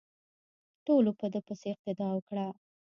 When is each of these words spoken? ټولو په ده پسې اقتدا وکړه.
ټولو 0.85 1.11
په 1.19 1.25
ده 1.33 1.39
پسې 1.47 1.67
اقتدا 1.73 2.07
وکړه. 2.13 2.47